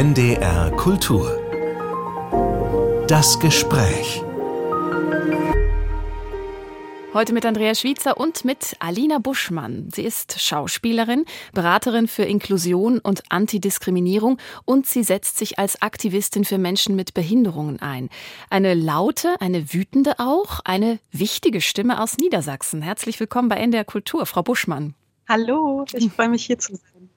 [0.00, 1.28] NDR Kultur.
[3.06, 4.22] Das Gespräch.
[7.12, 9.90] Heute mit Andrea Schwitzer und mit Alina Buschmann.
[9.92, 16.56] Sie ist Schauspielerin, Beraterin für Inklusion und Antidiskriminierung und sie setzt sich als Aktivistin für
[16.56, 18.08] Menschen mit Behinderungen ein.
[18.48, 22.80] Eine laute, eine wütende auch, eine wichtige Stimme aus Niedersachsen.
[22.80, 24.94] Herzlich willkommen bei NDR Kultur, Frau Buschmann.
[25.28, 27.10] Hallo, ich freue mich hier zu sein.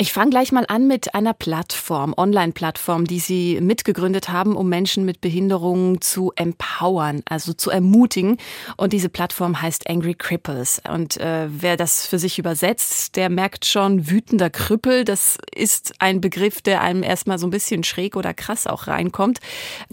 [0.00, 5.04] Ich fange gleich mal an mit einer Plattform, Online-Plattform, die Sie mitgegründet haben, um Menschen
[5.04, 8.38] mit Behinderungen zu empowern, also zu ermutigen.
[8.78, 10.80] Und diese Plattform heißt Angry Cripples.
[10.90, 16.22] Und äh, wer das für sich übersetzt, der merkt schon, wütender Krüppel, das ist ein
[16.22, 19.40] Begriff, der einem erstmal so ein bisschen schräg oder krass auch reinkommt.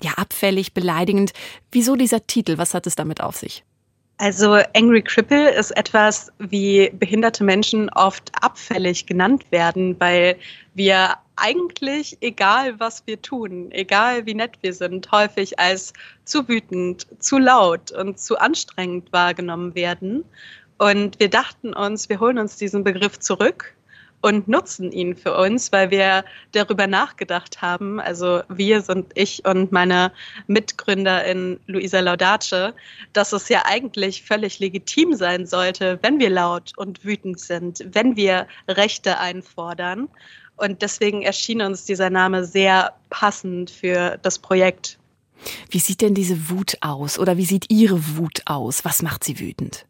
[0.02, 1.34] Ja, abfällig, beleidigend.
[1.70, 2.58] Wieso dieser Titel?
[2.58, 3.66] Was hat es damit auf sich?
[4.20, 10.38] Also Angry Cripple ist etwas, wie behinderte Menschen oft abfällig genannt werden, weil
[10.74, 15.94] wir eigentlich, egal was wir tun, egal wie nett wir sind, häufig als
[16.26, 20.26] zu wütend, zu laut und zu anstrengend wahrgenommen werden.
[20.80, 23.77] Und wir dachten uns, wir holen uns diesen Begriff zurück
[24.22, 29.72] und nutzen ihn für uns, weil wir darüber nachgedacht haben, also wir sind ich und
[29.72, 30.12] meine
[30.48, 32.74] Mitgründerin Luisa Laudace,
[33.14, 38.16] dass es ja eigentlich völlig legitim sein sollte, wenn wir laut und wütend sind, wenn
[38.16, 40.10] wir Rechte einfordern.
[40.56, 44.98] Und deswegen erschien uns dieser Name sehr passend für das Projekt.
[45.70, 48.84] Wie sieht denn diese Wut aus oder wie sieht Ihre Wut aus?
[48.84, 49.86] Was macht Sie wütend?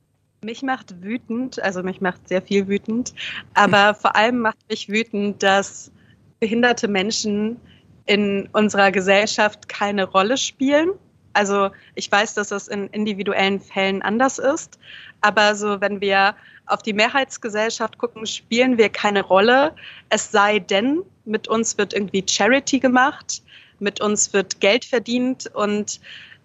[0.47, 3.13] Mich macht wütend, also mich macht sehr viel wütend,
[3.53, 5.91] aber vor allem macht mich wütend, dass
[6.39, 7.59] behinderte Menschen
[8.05, 10.91] in unserer Gesellschaft keine Rolle spielen.
[11.33, 14.79] Also ich weiß, dass das in individuellen Fällen anders ist,
[15.19, 16.33] aber so wenn wir
[16.65, 19.75] auf die Mehrheitsgesellschaft gucken, spielen wir keine Rolle.
[20.07, 23.43] Es sei denn, mit uns wird irgendwie Charity gemacht,
[23.79, 25.99] mit uns wird Geld verdient und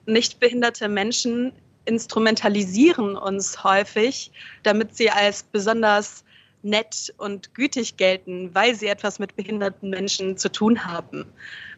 [0.06, 1.52] nicht behinderte Menschen
[1.84, 4.30] instrumentalisieren uns häufig,
[4.62, 6.24] damit sie als besonders
[6.62, 11.26] nett und gütig gelten, weil sie etwas mit behinderten Menschen zu tun haben.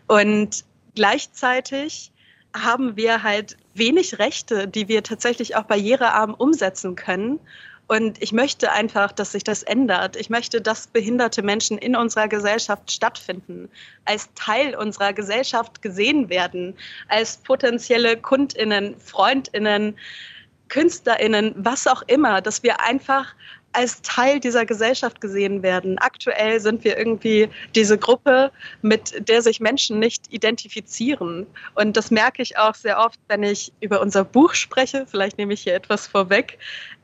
[0.07, 2.13] Und gleichzeitig
[2.55, 7.41] haben wir halt wenig Rechte, die wir tatsächlich auch barrierearm umsetzen können.
[7.87, 10.17] Und ich möchte einfach, dass sich das ändert.
[10.17, 13.69] Ich möchte, dass behinderte Menschen in unserer Gesellschaft stattfinden,
[14.07, 16.77] als Teil unserer Gesellschaft gesehen werden,
[17.09, 19.97] als potenzielle Kundinnen, Freundinnen,
[20.69, 23.35] Künstlerinnen, was auch immer, dass wir einfach
[23.75, 25.99] als Teil dieser Gesellschaft gesehen werden.
[25.99, 28.51] Aktuell sind wir irgendwie diese Gruppe,
[28.83, 31.47] mit der sich Menschen nicht identifizieren.
[31.75, 35.07] Und das merke ich auch sehr oft, wenn ich über unser Buch spreche.
[35.07, 36.59] Vielleicht nehme ich hier etwas vorweg,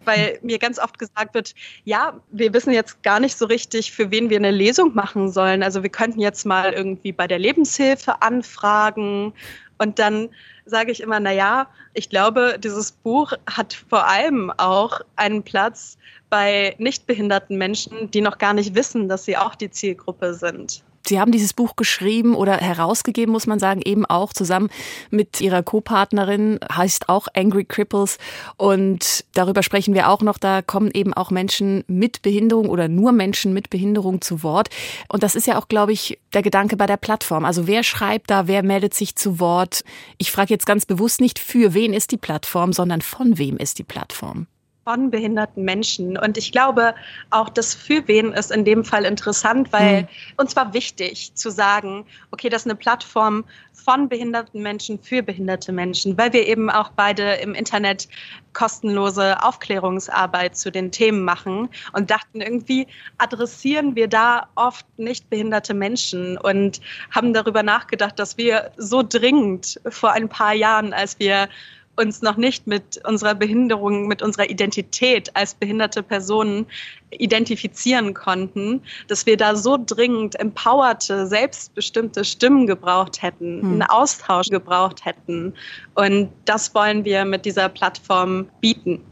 [0.05, 1.55] weil mir ganz oft gesagt wird,
[1.85, 5.63] ja, wir wissen jetzt gar nicht so richtig, für wen wir eine Lesung machen sollen.
[5.63, 9.33] Also wir könnten jetzt mal irgendwie bei der Lebenshilfe anfragen
[9.79, 10.29] und dann
[10.71, 15.99] sage ich immer, na ja, ich glaube, dieses Buch hat vor allem auch einen Platz
[16.31, 20.83] bei nichtbehinderten Menschen, die noch gar nicht wissen, dass sie auch die Zielgruppe sind.
[21.11, 24.71] Sie haben dieses Buch geschrieben oder herausgegeben, muss man sagen, eben auch zusammen
[25.11, 28.19] mit Ihrer Co-Partnerin, heißt auch Angry Cripples.
[28.57, 30.39] Und darüber sprechen wir auch noch.
[30.39, 34.69] Da kommen eben auch Menschen mit Behinderung oder nur Menschen mit Behinderung zu Wort.
[35.09, 37.45] Und das ist ja auch, glaube ich, der Gedanke bei der Plattform.
[37.45, 39.83] Also wer schreibt da, wer meldet sich zu Wort?
[40.17, 43.81] Ich frage jetzt ganz bewusst nicht, für wen ist die Plattform, sondern von wem ist
[43.81, 44.47] die Plattform?
[44.85, 46.17] Von behinderten Menschen.
[46.17, 46.95] Und ich glaube,
[47.31, 50.09] auch das für wen ist in dem Fall interessant, weil mhm.
[50.39, 55.73] uns war wichtig zu sagen, okay, das ist eine Plattform von behinderten Menschen für behinderte
[55.73, 58.09] Menschen, weil wir eben auch beide im Internet
[58.53, 62.87] kostenlose Aufklärungsarbeit zu den Themen machen und dachten, irgendwie
[63.19, 66.81] adressieren wir da oft nicht behinderte Menschen und
[67.11, 71.49] haben darüber nachgedacht, dass wir so dringend vor ein paar Jahren, als wir
[71.97, 76.67] uns noch nicht mit unserer Behinderung, mit unserer Identität als behinderte Personen
[77.11, 83.73] identifizieren konnten, dass wir da so dringend empowerte, selbstbestimmte Stimmen gebraucht hätten, hm.
[83.73, 85.55] einen Austausch gebraucht hätten.
[85.95, 89.05] Und das wollen wir mit dieser Plattform bieten.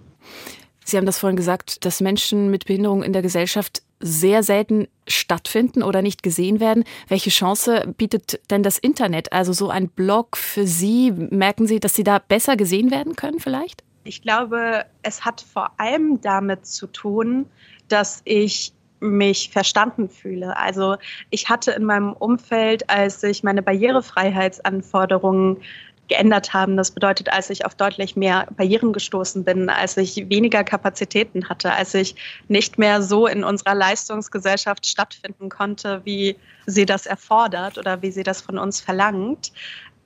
[0.84, 5.82] Sie haben das vorhin gesagt, dass Menschen mit Behinderung in der Gesellschaft sehr selten stattfinden
[5.82, 6.84] oder nicht gesehen werden.
[7.08, 9.32] Welche Chance bietet denn das Internet?
[9.32, 13.40] Also so ein Blog für Sie, merken Sie, dass Sie da besser gesehen werden können
[13.40, 13.82] vielleicht?
[14.04, 17.46] Ich glaube, es hat vor allem damit zu tun,
[17.88, 20.56] dass ich mich verstanden fühle.
[20.56, 20.96] Also
[21.30, 25.58] ich hatte in meinem Umfeld, als ich meine Barrierefreiheitsanforderungen
[26.08, 26.76] geändert haben.
[26.76, 31.72] Das bedeutet, als ich auf deutlich mehr Barrieren gestoßen bin, als ich weniger Kapazitäten hatte,
[31.72, 32.16] als ich
[32.48, 38.22] nicht mehr so in unserer Leistungsgesellschaft stattfinden konnte, wie sie das erfordert oder wie sie
[38.22, 39.52] das von uns verlangt,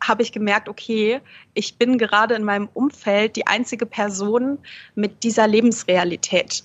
[0.03, 1.21] habe ich gemerkt, okay,
[1.55, 4.59] ich bin gerade in meinem Umfeld die einzige Person
[4.95, 6.65] mit dieser Lebensrealität.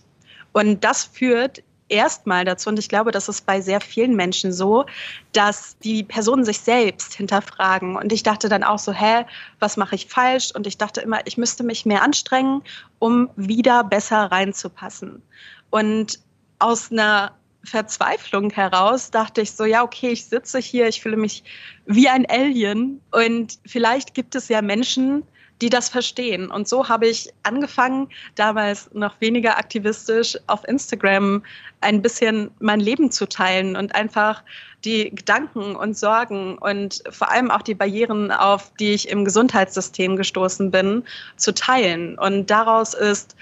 [0.53, 4.85] Und das führt erstmal dazu, und ich glaube, das ist bei sehr vielen Menschen so,
[5.33, 7.95] dass die Personen sich selbst hinterfragen.
[7.95, 9.25] Und ich dachte dann auch so, hä,
[9.59, 10.51] was mache ich falsch?
[10.53, 12.61] Und ich dachte immer, ich müsste mich mehr anstrengen,
[12.99, 15.21] um wieder besser reinzupassen.
[15.69, 16.19] Und
[16.59, 21.43] aus einer Verzweiflung heraus dachte ich so, ja, okay, ich sitze hier, ich fühle mich
[21.85, 25.23] wie ein Alien und vielleicht gibt es ja Menschen,
[25.61, 26.51] die das verstehen.
[26.51, 31.43] Und so habe ich angefangen, damals noch weniger aktivistisch auf Instagram
[31.81, 34.43] ein bisschen mein Leben zu teilen und einfach
[34.85, 40.15] die Gedanken und Sorgen und vor allem auch die Barrieren, auf die ich im Gesundheitssystem
[40.15, 41.03] gestoßen bin,
[41.35, 42.17] zu teilen.
[42.19, 43.35] Und daraus ist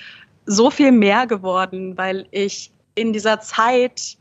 [0.46, 4.18] so viel mehr geworden, weil ich in dieser Zeit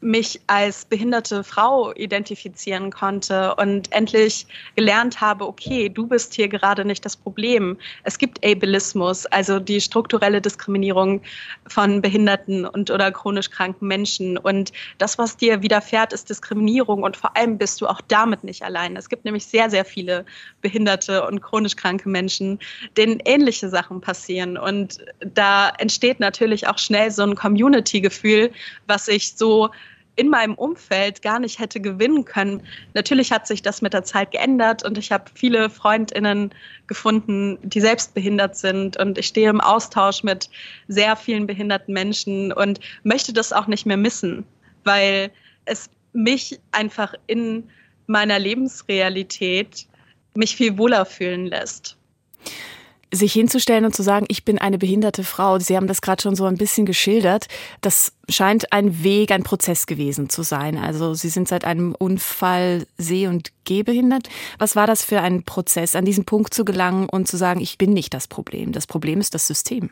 [0.00, 6.84] mich als behinderte Frau identifizieren konnte und endlich gelernt habe, okay, du bist hier gerade
[6.84, 7.78] nicht das Problem.
[8.04, 11.22] Es gibt Ableismus, also die strukturelle Diskriminierung
[11.66, 14.36] von behinderten und oder chronisch kranken Menschen.
[14.36, 18.62] Und das, was dir widerfährt, ist Diskriminierung und vor allem bist du auch damit nicht
[18.62, 18.96] allein.
[18.96, 20.26] Es gibt nämlich sehr, sehr viele
[20.60, 22.58] behinderte und chronisch kranke Menschen,
[22.98, 24.58] denen ähnliche Sachen passieren.
[24.58, 28.52] Und da entsteht natürlich auch schnell so ein Community-Gefühl,
[28.86, 29.70] was sich so
[30.16, 32.62] in meinem Umfeld gar nicht hätte gewinnen können.
[32.94, 36.50] Natürlich hat sich das mit der Zeit geändert und ich habe viele Freundinnen
[36.86, 40.48] gefunden, die selbst behindert sind und ich stehe im Austausch mit
[40.88, 44.44] sehr vielen behinderten Menschen und möchte das auch nicht mehr missen,
[44.84, 45.30] weil
[45.66, 47.68] es mich einfach in
[48.06, 49.86] meiner Lebensrealität
[50.34, 51.96] mich viel wohler fühlen lässt
[53.12, 56.34] sich hinzustellen und zu sagen, ich bin eine behinderte Frau, Sie haben das gerade schon
[56.34, 57.46] so ein bisschen geschildert,
[57.80, 60.76] das scheint ein Weg, ein Prozess gewesen zu sein.
[60.76, 64.28] Also Sie sind seit einem Unfall seh- und gehbehindert.
[64.58, 67.78] Was war das für ein Prozess, an diesen Punkt zu gelangen und zu sagen, ich
[67.78, 69.90] bin nicht das Problem, das Problem ist das System?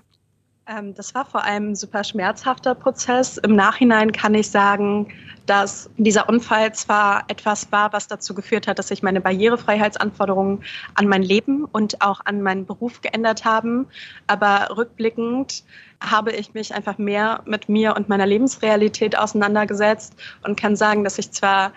[0.66, 3.36] Ähm, das war vor allem ein super schmerzhafter Prozess.
[3.36, 5.08] Im Nachhinein kann ich sagen,
[5.44, 10.64] dass dieser Unfall zwar etwas war, was dazu geführt hat, dass sich meine Barrierefreiheitsanforderungen
[10.94, 13.86] an mein Leben und auch an meinen Beruf geändert haben,
[14.26, 15.64] aber rückblickend
[16.00, 20.14] habe ich mich einfach mehr mit mir und meiner Lebensrealität auseinandergesetzt
[20.44, 21.72] und kann sagen, dass ich zwar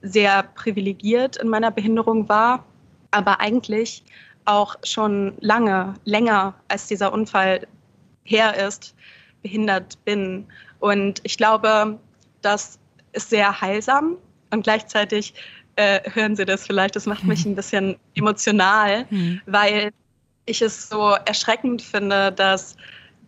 [0.00, 2.64] sehr privilegiert in meiner Behinderung war,
[3.10, 4.02] aber eigentlich
[4.46, 7.66] auch schon lange, länger als dieser Unfall
[8.30, 8.94] her ist,
[9.42, 10.46] behindert bin.
[10.78, 11.98] Und ich glaube,
[12.42, 12.78] das
[13.12, 14.16] ist sehr heilsam
[14.50, 15.34] und gleichzeitig
[15.76, 19.40] äh, hören Sie das vielleicht, das macht mich ein bisschen emotional, mhm.
[19.46, 19.90] weil
[20.46, 22.76] ich es so erschreckend finde, dass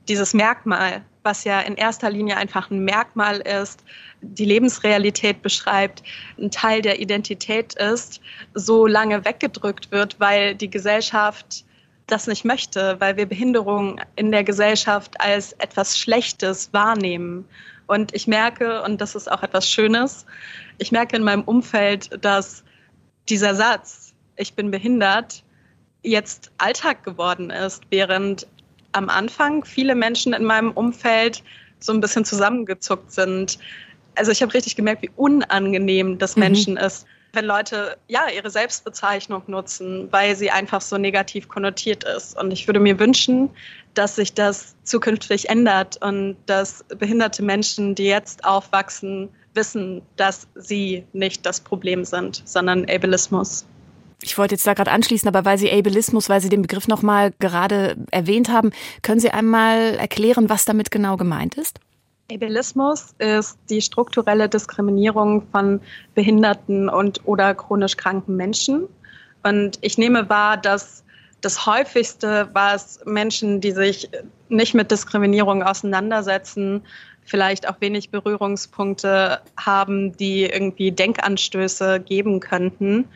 [0.09, 3.85] dieses Merkmal, was ja in erster Linie einfach ein Merkmal ist,
[4.21, 6.03] die Lebensrealität beschreibt,
[6.39, 8.21] ein Teil der Identität ist,
[8.55, 11.65] so lange weggedrückt wird, weil die Gesellschaft
[12.13, 17.45] das nicht möchte, weil wir Behinderung in der Gesellschaft als etwas Schlechtes wahrnehmen.
[17.87, 20.27] Und ich merke, und das ist auch etwas Schönes,
[20.79, 22.65] ich merke in meinem Umfeld, dass
[23.29, 25.43] dieser Satz, ich bin behindert,
[26.03, 28.47] jetzt Alltag geworden ist, während
[28.93, 31.43] am Anfang viele Menschen in meinem Umfeld
[31.79, 33.59] so ein bisschen zusammengezuckt sind.
[34.17, 36.41] Also ich habe richtig gemerkt, wie unangenehm das mhm.
[36.41, 42.39] Menschen ist, wenn Leute ja ihre Selbstbezeichnung nutzen, weil sie einfach so negativ konnotiert ist.
[42.39, 43.51] Und ich würde mir wünschen,
[43.95, 51.05] dass sich das zukünftig ändert und dass behinderte Menschen, die jetzt aufwachsen, wissen, dass sie
[51.13, 53.67] nicht das Problem sind, sondern Ableismus.
[54.23, 57.33] Ich wollte jetzt da gerade anschließen, aber weil Sie Ableismus, weil Sie den Begriff nochmal
[57.41, 58.71] gerade erwähnt haben,
[59.03, 61.81] können Sie einmal erklären, was damit genau gemeint ist?
[62.35, 65.81] Ableismus ist die strukturelle Diskriminierung von
[66.15, 68.89] behinderten und oder chronisch kranken Menschen.
[69.43, 71.05] Und ich nehme wahr, dass
[71.41, 74.09] das häufigste, was Menschen, die sich
[74.49, 76.83] nicht mit Diskriminierung auseinandersetzen,
[77.25, 83.09] vielleicht auch wenig Berührungspunkte haben, die irgendwie Denkanstöße geben könnten,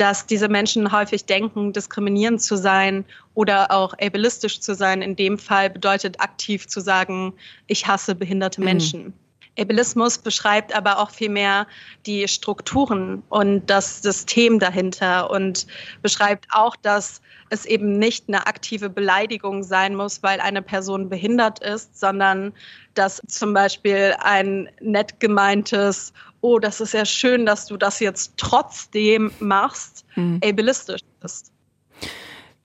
[0.00, 3.04] dass diese Menschen häufig denken, diskriminierend zu sein
[3.34, 5.02] oder auch ableistisch zu sein.
[5.02, 7.34] In dem Fall bedeutet aktiv zu sagen,
[7.66, 8.64] ich hasse behinderte mhm.
[8.64, 9.04] Menschen.
[9.04, 9.12] Mhm.
[9.58, 11.66] Ableismus beschreibt aber auch vielmehr
[12.06, 15.66] die Strukturen und das System dahinter und
[16.02, 21.58] beschreibt auch, dass es eben nicht eine aktive Beleidigung sein muss, weil eine Person behindert
[21.60, 22.52] ist, sondern
[22.94, 28.32] dass zum Beispiel ein nett gemeintes oh, das ist ja schön, dass du das jetzt
[28.36, 30.40] trotzdem machst, mhm.
[30.42, 31.52] ableistisch ist.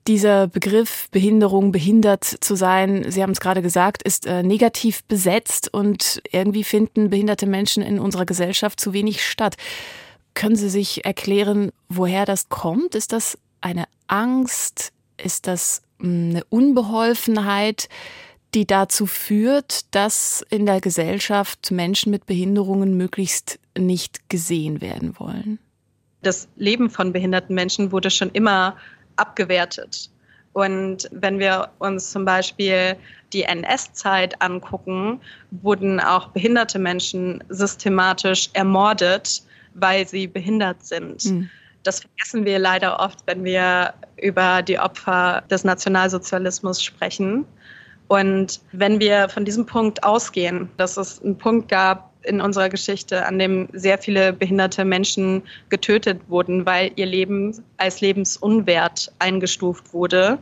[0.06, 5.72] Dieser Begriff Behinderung, behindert zu sein, Sie haben es gerade gesagt, ist äh, negativ besetzt
[5.72, 9.56] und irgendwie finden behinderte Menschen in unserer Gesellschaft zu wenig statt.
[10.34, 12.94] Können Sie sich erklären, woher das kommt?
[12.94, 14.92] Ist das eine Angst?
[15.16, 17.88] Ist das hm, eine Unbeholfenheit,
[18.54, 25.58] die dazu führt, dass in der Gesellschaft Menschen mit Behinderungen möglichst nicht gesehen werden wollen?
[26.22, 28.76] Das Leben von behinderten Menschen wurde schon immer
[29.16, 30.10] abgewertet.
[30.52, 32.96] Und wenn wir uns zum Beispiel
[33.34, 35.20] die NS-Zeit angucken,
[35.50, 39.42] wurden auch behinderte Menschen systematisch ermordet,
[39.74, 41.24] weil sie behindert sind.
[41.26, 41.50] Mhm.
[41.82, 47.44] Das vergessen wir leider oft, wenn wir über die Opfer des Nationalsozialismus sprechen.
[48.08, 53.24] Und wenn wir von diesem Punkt ausgehen, dass es einen Punkt gab, in unserer Geschichte,
[53.26, 60.38] an dem sehr viele behinderte Menschen getötet wurden, weil ihr Leben als lebensunwert eingestuft wurde,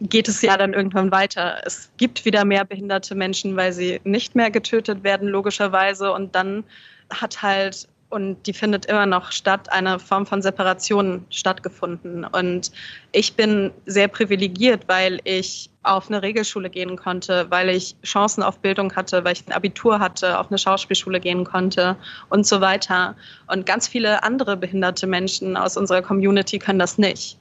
[0.00, 1.62] geht es ja dann irgendwann weiter.
[1.64, 6.12] Es gibt wieder mehr behinderte Menschen, weil sie nicht mehr getötet werden, logischerweise.
[6.12, 6.64] Und dann
[7.10, 12.24] hat halt und die findet immer noch statt, eine Form von Separation stattgefunden.
[12.24, 12.70] Und
[13.10, 18.60] ich bin sehr privilegiert, weil ich auf eine Regelschule gehen konnte, weil ich Chancen auf
[18.60, 21.96] Bildung hatte, weil ich ein Abitur hatte, auf eine Schauspielschule gehen konnte
[22.28, 23.16] und so weiter.
[23.48, 27.36] Und ganz viele andere behinderte Menschen aus unserer Community können das nicht.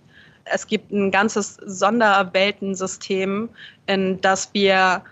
[0.46, 3.48] Es gibt ein ganzes Sonderweltensystem,
[3.86, 5.04] in das wir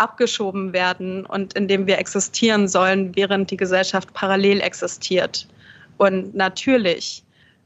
[0.00, 5.46] abgeschoben werden und in dem wir existieren sollen, während die Gesellschaft parallel existiert.
[5.98, 7.22] Und natürlich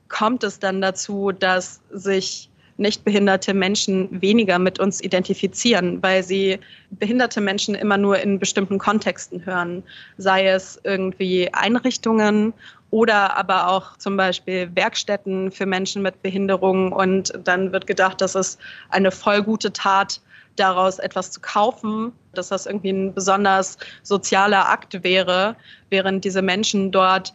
[0.09, 6.59] kommt es dann dazu, dass sich nicht behinderte Menschen weniger mit uns identifizieren, weil sie
[6.91, 9.85] behinderte Menschen immer nur in bestimmten Kontexten hören,
[10.19, 12.53] sei es irgendwie Einrichtungen
[12.91, 16.93] oder aber auch zum Beispiel Werkstätten für Menschen mit Behinderung.
[16.93, 18.61] Und dann wird gedacht, das ist
[18.91, 20.21] eine voll gute Tat,
[20.57, 25.57] daraus etwas zu kaufen, dass das irgendwie ein besonders sozialer Akt wäre,
[25.91, 27.33] während diese Menschen dort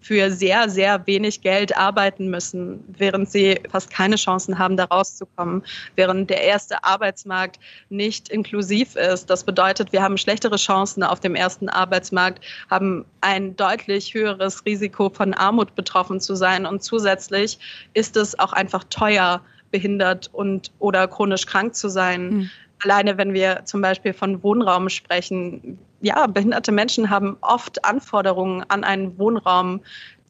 [0.00, 5.62] für sehr, sehr wenig Geld arbeiten müssen, während sie fast keine Chancen haben, da rauszukommen,
[5.94, 7.60] während der erste Arbeitsmarkt
[7.90, 9.28] nicht inklusiv ist.
[9.28, 15.10] Das bedeutet, wir haben schlechtere Chancen auf dem ersten Arbeitsmarkt, haben ein deutlich höheres Risiko
[15.10, 17.58] von Armut betroffen zu sein und zusätzlich
[17.92, 22.30] ist es auch einfach teuer, behindert und oder chronisch krank zu sein.
[22.30, 22.50] Mhm.
[22.82, 28.84] Alleine wenn wir zum Beispiel von Wohnraum sprechen, ja, behinderte Menschen haben oft Anforderungen an
[28.84, 29.80] einen Wohnraum,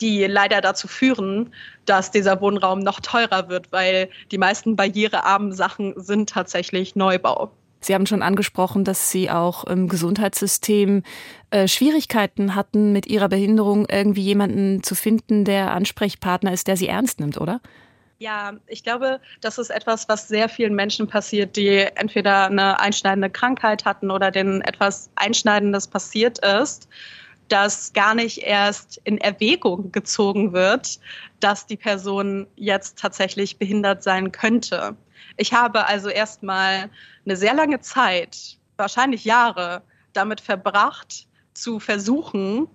[0.01, 1.53] die leider dazu führen,
[1.85, 7.53] dass dieser Wohnraum noch teurer wird, weil die meisten barrierearmen Sachen sind tatsächlich Neubau.
[7.83, 11.03] Sie haben schon angesprochen, dass Sie auch im Gesundheitssystem
[11.51, 16.89] äh, Schwierigkeiten hatten, mit Ihrer Behinderung irgendwie jemanden zu finden, der Ansprechpartner ist, der Sie
[16.89, 17.61] ernst nimmt, oder?
[18.23, 23.31] Ja, ich glaube, das ist etwas, was sehr vielen Menschen passiert, die entweder eine einschneidende
[23.31, 26.87] Krankheit hatten oder denen etwas Einschneidendes passiert ist,
[27.49, 31.01] dass gar nicht erst in Erwägung gezogen wird,
[31.41, 34.95] dass die Person jetzt tatsächlich behindert sein könnte.
[35.39, 36.91] Ich habe also erstmal
[37.25, 39.81] eine sehr lange Zeit, wahrscheinlich Jahre,
[40.13, 42.69] damit verbracht, zu versuchen,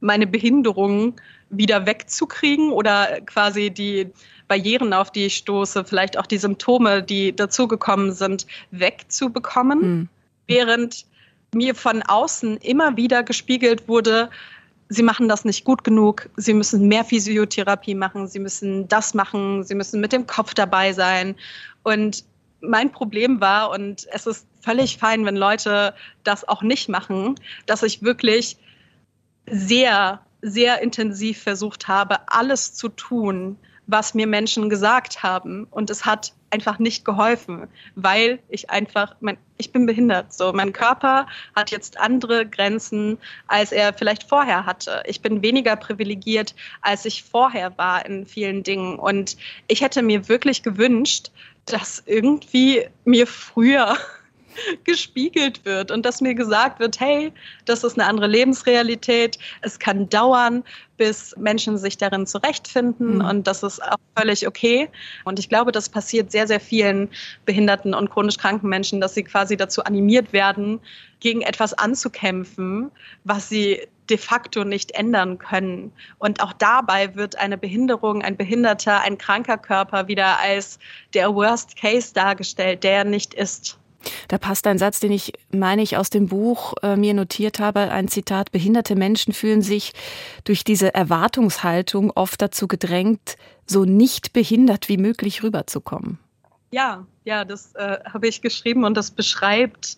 [0.00, 4.10] meine Behinderung wieder wegzukriegen oder quasi die
[4.48, 10.08] Barrieren, auf die ich stoße, vielleicht auch die Symptome, die dazugekommen sind, wegzubekommen, mhm.
[10.46, 11.06] während
[11.54, 14.30] mir von außen immer wieder gespiegelt wurde,
[14.90, 19.62] Sie machen das nicht gut genug, Sie müssen mehr Physiotherapie machen, Sie müssen das machen,
[19.62, 21.34] Sie müssen mit dem Kopf dabei sein.
[21.82, 22.24] Und
[22.60, 27.34] mein Problem war, und es ist völlig fein, wenn Leute das auch nicht machen,
[27.66, 28.56] dass ich wirklich
[29.50, 35.66] sehr, sehr intensiv versucht habe, alles zu tun, was mir Menschen gesagt haben.
[35.70, 40.32] Und es hat einfach nicht geholfen, weil ich einfach, mein, ich bin behindert.
[40.32, 41.26] So, mein Körper
[41.56, 45.02] hat jetzt andere Grenzen, als er vielleicht vorher hatte.
[45.06, 48.98] Ich bin weniger privilegiert, als ich vorher war in vielen Dingen.
[48.98, 51.30] Und ich hätte mir wirklich gewünscht,
[51.64, 53.96] dass irgendwie mir früher
[54.84, 57.32] gespiegelt wird und dass mir gesagt wird, hey,
[57.64, 59.38] das ist eine andere Lebensrealität.
[59.62, 60.64] Es kann dauern,
[60.96, 63.24] bis Menschen sich darin zurechtfinden mhm.
[63.24, 64.88] und das ist auch völlig okay.
[65.24, 67.08] Und ich glaube, das passiert sehr, sehr vielen
[67.44, 70.80] behinderten und chronisch kranken Menschen, dass sie quasi dazu animiert werden,
[71.20, 72.90] gegen etwas anzukämpfen,
[73.24, 75.92] was sie de facto nicht ändern können.
[76.18, 80.78] Und auch dabei wird eine Behinderung, ein behinderter, ein kranker Körper wieder als
[81.14, 83.77] der Worst Case dargestellt, der nicht ist.
[84.28, 87.90] Da passt ein Satz, den ich, meine ich, aus dem Buch äh, mir notiert habe,
[87.90, 89.92] ein Zitat, behinderte Menschen fühlen sich
[90.44, 93.36] durch diese Erwartungshaltung oft dazu gedrängt,
[93.66, 96.18] so nicht behindert wie möglich rüberzukommen.
[96.70, 99.96] Ja, ja, das äh, habe ich geschrieben und das beschreibt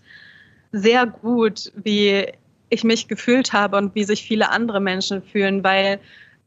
[0.73, 2.27] sehr gut, wie
[2.69, 6.01] ich mich gefühlt habe und wie sich viele andere Menschen fühlen, weil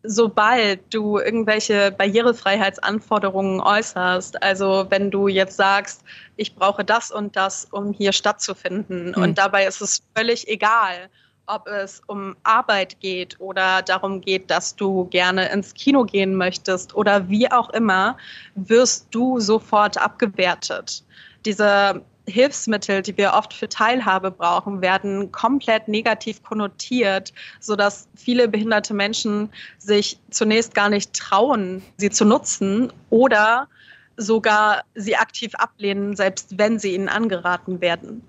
[0.04, 6.04] sobald du irgendwelche Barrierefreiheitsanforderungen äußerst, also wenn du jetzt sagst,
[6.36, 9.22] ich brauche das und das, um hier stattzufinden, mhm.
[9.24, 11.10] und dabei ist es völlig egal,
[11.46, 16.96] ob es um Arbeit geht oder darum geht, dass du gerne ins Kino gehen möchtest
[16.96, 18.18] oder wie auch immer,
[18.56, 21.04] wirst du sofort abgewertet.
[21.46, 28.94] Diese Hilfsmittel, die wir oft für Teilhabe brauchen, werden komplett negativ konnotiert, sodass viele behinderte
[28.94, 33.68] Menschen sich zunächst gar nicht trauen, sie zu nutzen oder
[34.16, 38.22] sogar sie aktiv ablehnen, selbst wenn sie ihnen angeraten werden.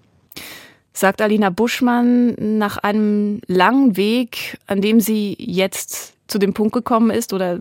[0.96, 7.10] Sagt Alina Buschmann nach einem langen Weg, an dem sie jetzt zu dem Punkt gekommen
[7.10, 7.58] ist oder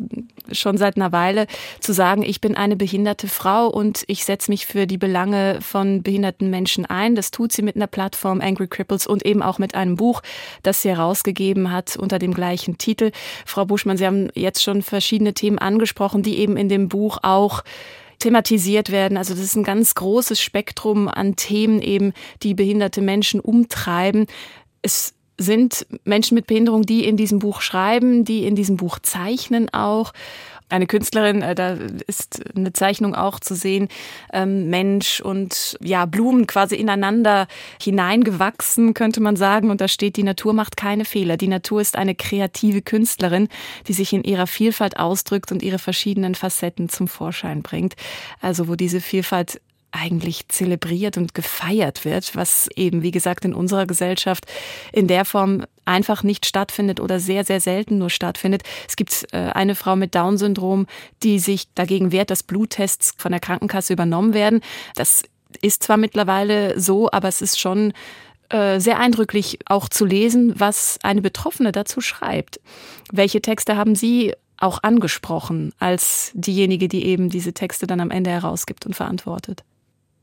[0.52, 1.48] schon seit einer Weile
[1.80, 6.04] zu sagen, ich bin eine behinderte Frau und ich setze mich für die Belange von
[6.04, 7.16] behinderten Menschen ein.
[7.16, 10.22] Das tut sie mit einer Plattform Angry Cripples und eben auch mit einem Buch,
[10.62, 13.12] das sie herausgegeben hat unter dem gleichen Titel.
[13.46, 17.64] Frau Buschmann, Sie haben jetzt schon verschiedene Themen angesprochen, die eben in dem Buch auch
[18.20, 19.18] thematisiert werden.
[19.18, 24.28] Also das ist ein ganz großes Spektrum an Themen eben, die behinderte Menschen umtreiben.
[24.82, 29.74] Es sind Menschen mit Behinderung, die in diesem Buch schreiben, die in diesem Buch zeichnen
[29.74, 30.14] auch.
[30.74, 31.78] Eine Künstlerin, äh, da
[32.08, 33.90] ist eine Zeichnung auch zu sehen,
[34.34, 37.46] ähm, Mensch und ja, Blumen quasi ineinander
[37.80, 39.70] hineingewachsen, könnte man sagen.
[39.70, 41.38] Und da steht, die Natur macht keine Fehler.
[41.38, 43.50] Die Natur ist eine kreative Künstlerin,
[43.88, 47.94] die sich in ihrer Vielfalt ausdrückt und ihre verschiedenen Facetten zum Vorschein bringt.
[48.42, 49.62] Also wo diese Vielfalt
[49.94, 54.46] eigentlich zelebriert und gefeiert wird, was eben, wie gesagt, in unserer Gesellschaft
[54.92, 58.64] in der Form einfach nicht stattfindet oder sehr, sehr selten nur stattfindet.
[58.88, 60.88] Es gibt äh, eine Frau mit Down-Syndrom,
[61.22, 64.62] die sich dagegen wehrt, dass Bluttests von der Krankenkasse übernommen werden.
[64.96, 65.24] Das
[65.62, 67.94] ist zwar mittlerweile so, aber es ist schon
[68.50, 72.60] äh, sehr eindrücklich auch zu lesen, was eine Betroffene dazu schreibt.
[73.12, 78.32] Welche Texte haben Sie auch angesprochen als diejenige, die eben diese Texte dann am Ende
[78.32, 79.64] herausgibt und verantwortet?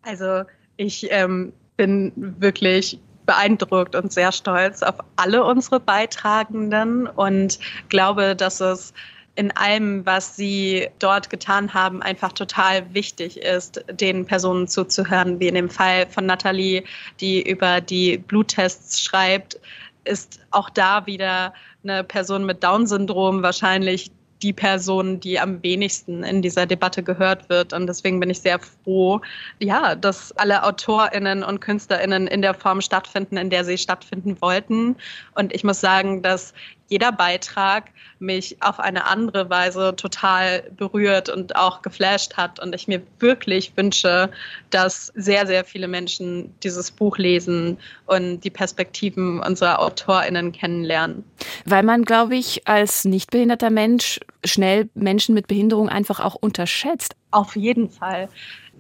[0.03, 0.45] Also
[0.77, 7.59] ich ähm, bin wirklich beeindruckt und sehr stolz auf alle unsere Beitragenden und
[7.89, 8.93] glaube, dass es
[9.37, 15.49] in allem, was sie dort getan haben, einfach total wichtig ist, den Personen zuzuhören, wie
[15.49, 16.83] in dem Fall von Nathalie,
[17.21, 19.61] die über die Bluttests schreibt,
[20.05, 24.11] ist auch da wieder eine Person mit Down-Syndrom wahrscheinlich
[24.43, 27.73] die Person, die am wenigsten in dieser Debatte gehört wird.
[27.73, 29.21] Und deswegen bin ich sehr froh,
[29.59, 34.97] ja, dass alle AutorInnen und KünstlerInnen in der Form stattfinden, in der sie stattfinden wollten.
[35.35, 36.55] Und ich muss sagen, dass
[36.91, 37.85] jeder Beitrag
[38.19, 42.61] mich auf eine andere Weise total berührt und auch geflasht hat.
[42.61, 44.31] Und ich mir wirklich wünsche,
[44.71, 51.25] dass sehr, sehr viele Menschen dieses Buch lesen und die Perspektiven unserer AutorInnen kennenlernen.
[51.65, 57.15] Weil man, glaube ich, als nicht behinderter Mensch schnell Menschen mit Behinderung einfach auch unterschätzt.
[57.31, 58.29] Auf jeden Fall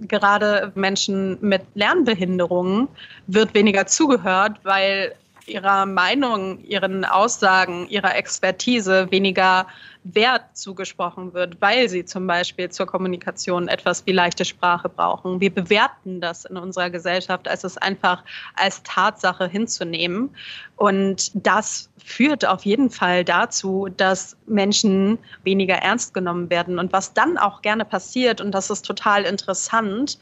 [0.08, 2.88] gerade Menschen mit Lernbehinderungen
[3.26, 5.14] wird weniger zugehört, weil
[5.46, 9.66] ihrer Meinung, ihren Aussagen, ihrer Expertise weniger
[10.02, 15.40] Wert zugesprochen wird, weil sie zum Beispiel zur Kommunikation etwas wie leichte Sprache brauchen.
[15.40, 18.24] Wir bewerten das in unserer Gesellschaft, als es einfach
[18.54, 20.30] als Tatsache hinzunehmen.
[20.76, 26.78] Und das führt auf jeden Fall dazu, dass Menschen weniger ernst genommen werden.
[26.78, 30.18] Und was dann auch gerne passiert, und das ist total interessant,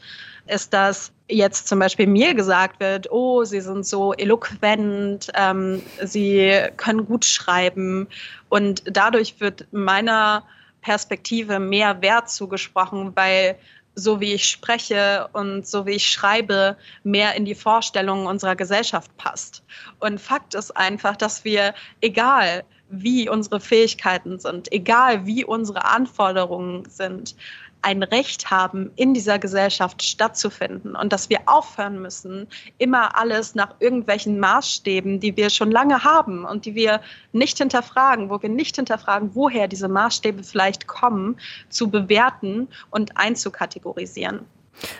[0.49, 6.61] ist, dass jetzt zum Beispiel mir gesagt wird, oh, Sie sind so eloquent, ähm, Sie
[6.77, 8.07] können gut schreiben
[8.49, 10.43] und dadurch wird meiner
[10.81, 13.57] Perspektive mehr Wert zugesprochen, weil
[13.95, 19.15] so wie ich spreche und so wie ich schreibe, mehr in die Vorstellungen unserer Gesellschaft
[19.17, 19.63] passt.
[19.99, 26.85] Und Fakt ist einfach, dass wir, egal wie unsere Fähigkeiten sind, egal wie unsere Anforderungen
[26.89, 27.35] sind,
[27.81, 33.75] ein Recht haben, in dieser Gesellschaft stattzufinden und dass wir aufhören müssen, immer alles nach
[33.79, 38.75] irgendwelchen Maßstäben, die wir schon lange haben und die wir nicht hinterfragen, wo wir nicht
[38.75, 41.37] hinterfragen, woher diese Maßstäbe vielleicht kommen,
[41.69, 44.45] zu bewerten und einzukategorisieren.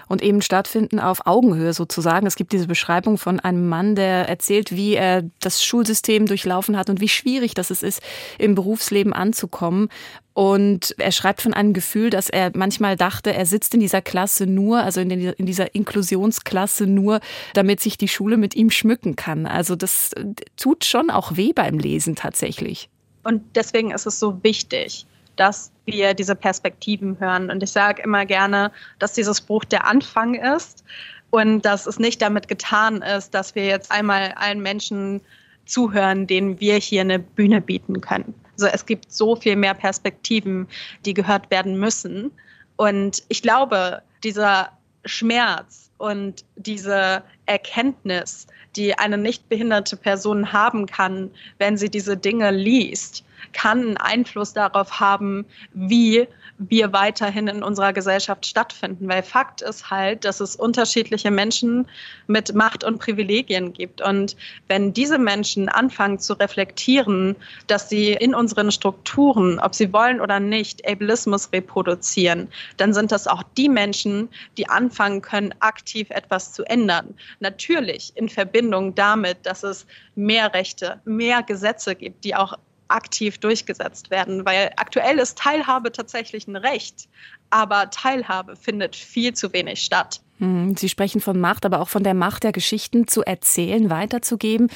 [0.07, 2.27] Und eben stattfinden auf Augenhöhe sozusagen.
[2.27, 6.89] Es gibt diese Beschreibung von einem Mann, der erzählt, wie er das Schulsystem durchlaufen hat
[6.89, 8.01] und wie schwierig das ist,
[8.37, 9.89] im Berufsleben anzukommen.
[10.33, 14.45] Und er schreibt von einem Gefühl, dass er manchmal dachte, er sitzt in dieser Klasse
[14.45, 17.19] nur, also in, den, in dieser Inklusionsklasse nur,
[17.53, 19.45] damit sich die Schule mit ihm schmücken kann.
[19.45, 20.11] Also das
[20.55, 22.89] tut schon auch weh beim Lesen tatsächlich.
[23.23, 25.05] Und deswegen ist es so wichtig,
[25.39, 27.49] dass wir diese Perspektiven hören.
[27.49, 30.83] Und ich sage immer gerne, dass dieses Buch der Anfang ist
[31.29, 35.21] und dass es nicht damit getan ist, dass wir jetzt einmal allen Menschen
[35.65, 38.33] zuhören, denen wir hier eine Bühne bieten können.
[38.53, 40.67] Also es gibt so viel mehr Perspektiven,
[41.05, 42.31] die gehört werden müssen.
[42.75, 44.69] Und ich glaube, dieser
[45.05, 52.51] Schmerz und diese Erkenntnis, die eine nicht behinderte Person haben kann, wenn sie diese Dinge
[52.51, 53.23] liest,
[53.53, 56.27] kann einen Einfluss darauf haben, wie
[56.59, 59.07] wir weiterhin in unserer Gesellschaft stattfinden.
[59.07, 61.87] Weil Fakt ist halt, dass es unterschiedliche Menschen
[62.27, 64.01] mit Macht und Privilegien gibt.
[64.01, 64.35] Und
[64.67, 70.39] wenn diese Menschen anfangen zu reflektieren, dass sie in unseren Strukturen, ob sie wollen oder
[70.39, 76.63] nicht, Ableismus reproduzieren, dann sind das auch die Menschen, die anfangen können, aktiv etwas zu
[76.65, 77.15] ändern.
[77.39, 82.57] Natürlich in Verbindung damit, dass es mehr Rechte, mehr Gesetze gibt, die auch
[82.89, 87.07] aktiv durchgesetzt werden, weil aktuell ist Teilhabe tatsächlich ein Recht,
[87.49, 90.21] aber Teilhabe findet viel zu wenig statt.
[90.39, 94.69] Hm, Sie sprechen von Macht, aber auch von der Macht der Geschichten zu erzählen, weiterzugeben.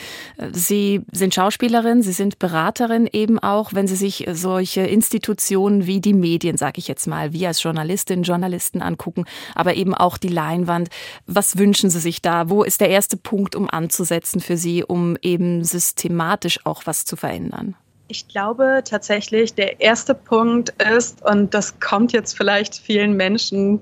[0.52, 6.14] Sie sind Schauspielerin, Sie sind Beraterin eben auch, wenn Sie sich solche Institutionen wie die
[6.14, 9.24] Medien, sage ich jetzt mal, wie als Journalistin, Journalisten angucken,
[9.56, 10.90] aber eben auch die Leinwand.
[11.28, 12.50] Was wünschen Sie sich da?
[12.50, 17.16] Wo ist der erste Punkt, um anzusetzen für Sie, um eben systematisch auch was zu
[17.16, 17.76] verändern?
[18.08, 23.82] Ich glaube tatsächlich, der erste Punkt ist, und das kommt jetzt vielleicht vielen Menschen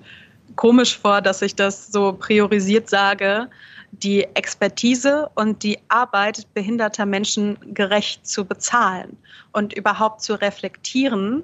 [0.56, 3.50] komisch vor, dass ich das so priorisiert sage,
[3.92, 9.18] die Expertise und die Arbeit behinderter Menschen gerecht zu bezahlen
[9.52, 11.44] und überhaupt zu reflektieren,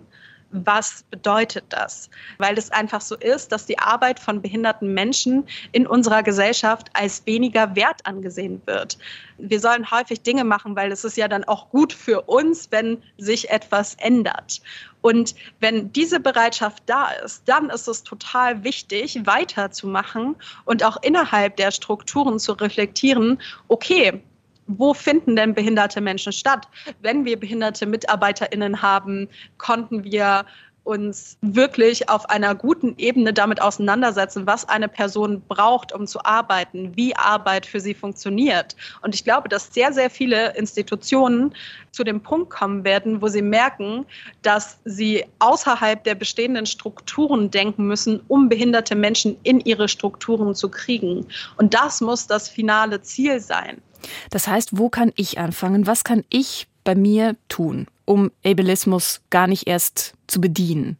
[0.51, 2.09] was bedeutet das?
[2.37, 7.25] Weil es einfach so ist, dass die Arbeit von behinderten Menschen in unserer Gesellschaft als
[7.25, 8.97] weniger wert angesehen wird.
[9.37, 13.01] Wir sollen häufig Dinge machen, weil es ist ja dann auch gut für uns, wenn
[13.17, 14.61] sich etwas ändert.
[15.01, 21.57] Und wenn diese Bereitschaft da ist, dann ist es total wichtig, weiterzumachen und auch innerhalb
[21.57, 24.21] der Strukturen zu reflektieren, okay,
[24.67, 26.67] wo finden denn behinderte Menschen statt?
[27.01, 29.27] Wenn wir behinderte MitarbeiterInnen haben,
[29.57, 30.45] konnten wir
[30.87, 36.95] uns wirklich auf einer guten Ebene damit auseinandersetzen, was eine Person braucht, um zu arbeiten,
[36.95, 38.75] wie Arbeit für sie funktioniert.
[39.01, 41.53] Und ich glaube, dass sehr, sehr viele Institutionen
[41.91, 44.05] zu dem Punkt kommen werden, wo sie merken,
[44.43, 50.69] dass sie außerhalb der bestehenden Strukturen denken müssen, um behinderte Menschen in ihre Strukturen zu
[50.69, 51.27] kriegen.
[51.57, 53.81] Und das muss das finale Ziel sein.
[54.29, 55.87] Das heißt, wo kann ich anfangen?
[55.87, 60.97] Was kann ich bei mir tun, um Ableismus gar nicht erst zu bedienen?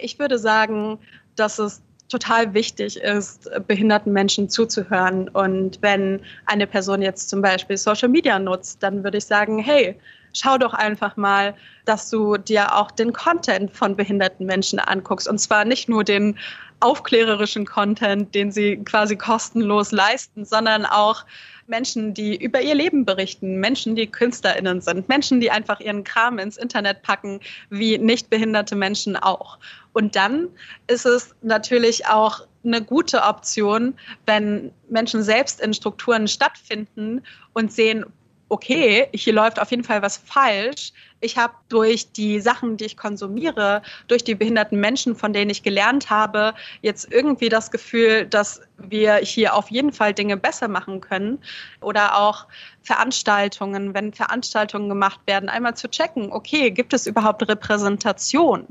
[0.00, 0.98] Ich würde sagen,
[1.36, 5.28] dass es total wichtig ist, behinderten Menschen zuzuhören.
[5.28, 9.98] Und wenn eine Person jetzt zum Beispiel Social Media nutzt, dann würde ich sagen, hey,
[10.32, 15.28] schau doch einfach mal, dass du dir auch den Content von behinderten Menschen anguckst.
[15.28, 16.38] Und zwar nicht nur den
[16.80, 21.24] aufklärerischen Content, den sie quasi kostenlos leisten, sondern auch
[21.68, 26.38] Menschen, die über ihr Leben berichten, Menschen, die KünstlerInnen sind, Menschen, die einfach ihren Kram
[26.38, 29.58] ins Internet packen, wie nicht behinderte Menschen auch.
[29.92, 30.48] Und dann
[30.86, 33.94] ist es natürlich auch eine gute Option,
[34.26, 38.04] wenn Menschen selbst in Strukturen stattfinden und sehen,
[38.48, 40.92] okay, hier läuft auf jeden Fall was falsch.
[41.20, 45.62] Ich habe durch die Sachen, die ich konsumiere, durch die behinderten Menschen, von denen ich
[45.62, 51.00] gelernt habe, jetzt irgendwie das Gefühl, dass wir hier auf jeden Fall Dinge besser machen
[51.00, 51.38] können.
[51.80, 52.46] Oder auch
[52.82, 58.66] Veranstaltungen, wenn Veranstaltungen gemacht werden, einmal zu checken, okay, gibt es überhaupt Repräsentation?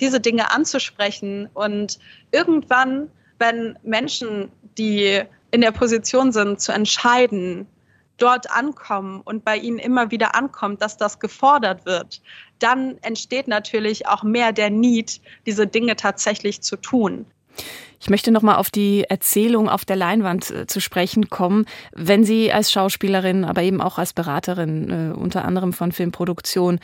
[0.00, 1.98] Diese Dinge anzusprechen und
[2.32, 5.22] irgendwann, wenn Menschen, die
[5.52, 7.68] in der Position sind, zu entscheiden,
[8.18, 12.20] dort ankommen und bei ihnen immer wieder ankommt, dass das gefordert wird,
[12.58, 17.26] dann entsteht natürlich auch mehr der Need, diese Dinge tatsächlich zu tun.
[18.00, 21.66] Ich möchte noch mal auf die Erzählung auf der Leinwand äh, zu sprechen kommen.
[21.92, 26.80] Wenn Sie als Schauspielerin, aber eben auch als Beraterin äh, unter anderem von Filmproduktion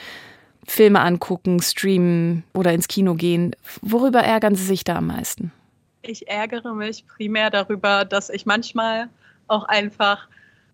[0.66, 5.52] Filme angucken, streamen oder ins Kino gehen, worüber ärgern Sie sich da am meisten?
[6.02, 9.08] Ich ärgere mich primär darüber, dass ich manchmal
[9.48, 10.28] auch einfach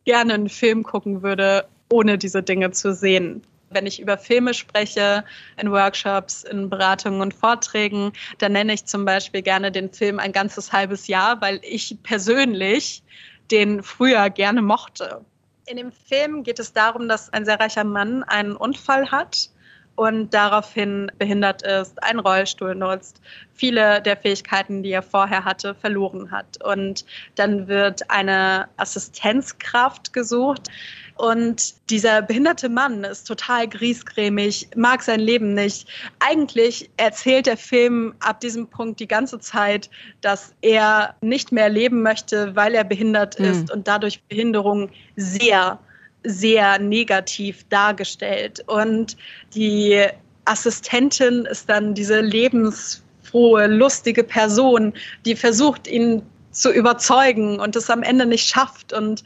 [0.06, 3.42] gerne einen Film gucken würde, ohne diese Dinge zu sehen.
[3.68, 5.24] Wenn ich über Filme spreche,
[5.60, 10.32] in Workshops, in Beratungen und Vorträgen, dann nenne ich zum Beispiel gerne den Film ein
[10.32, 13.02] ganzes halbes Jahr, weil ich persönlich
[13.50, 15.20] den früher gerne mochte.
[15.66, 19.50] In dem Film geht es darum, dass ein sehr reicher Mann einen Unfall hat
[19.96, 23.20] und daraufhin behindert ist, einen Rollstuhl nutzt,
[23.54, 26.62] viele der Fähigkeiten, die er vorher hatte, verloren hat.
[26.62, 27.04] Und
[27.34, 30.68] dann wird eine Assistenzkraft gesucht.
[31.16, 35.88] Und dieser behinderte Mann ist total griesgrämig, mag sein Leben nicht.
[36.18, 39.88] Eigentlich erzählt der Film ab diesem Punkt die ganze Zeit,
[40.20, 43.46] dass er nicht mehr leben möchte, weil er behindert mhm.
[43.46, 45.78] ist und dadurch Behinderung sehr
[46.26, 48.62] sehr negativ dargestellt.
[48.66, 49.16] Und
[49.54, 50.04] die
[50.44, 54.92] Assistentin ist dann diese lebensfrohe, lustige Person,
[55.24, 58.92] die versucht, ihn zu überzeugen und es am Ende nicht schafft.
[58.92, 59.24] Und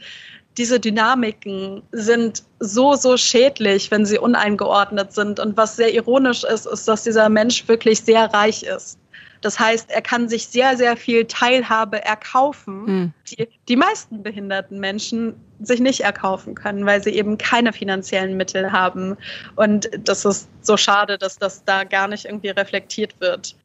[0.57, 5.39] diese Dynamiken sind so, so schädlich, wenn sie uneingeordnet sind.
[5.39, 8.97] Und was sehr ironisch ist, ist, dass dieser Mensch wirklich sehr reich ist.
[9.41, 13.13] Das heißt, er kann sich sehr, sehr viel Teilhabe erkaufen, mhm.
[13.29, 18.71] die die meisten behinderten Menschen sich nicht erkaufen können, weil sie eben keine finanziellen Mittel
[18.71, 19.17] haben.
[19.55, 23.55] Und das ist so schade, dass das da gar nicht irgendwie reflektiert wird.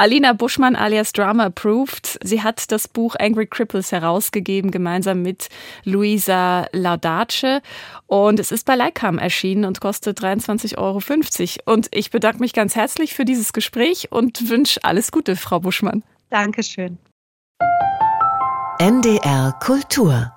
[0.00, 2.18] Alina Buschmann alias Drama Approved.
[2.22, 5.50] Sie hat das Buch Angry Cripples herausgegeben, gemeinsam mit
[5.84, 7.60] Luisa Laudace.
[8.06, 11.74] Und es ist bei Leikam erschienen und kostet 23,50 Euro.
[11.74, 16.02] Und ich bedanke mich ganz herzlich für dieses Gespräch und wünsche alles Gute, Frau Buschmann.
[16.30, 16.96] Dankeschön.
[18.78, 20.32] NDR Kultur